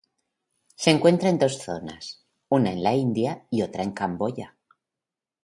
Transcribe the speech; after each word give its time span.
Se 0.75 0.89
encuentra 0.89 1.29
en 1.29 1.37
dos 1.37 1.59
zonas, 1.59 2.25
una 2.49 2.71
en 2.71 2.81
la 2.81 2.95
India 2.95 3.45
y 3.51 3.61
otra 3.61 3.83
en 3.83 3.91
Camboya. 3.91 4.57